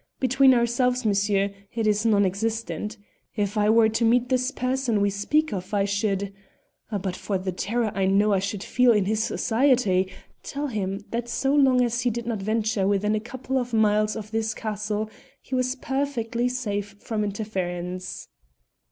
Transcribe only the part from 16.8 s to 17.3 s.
from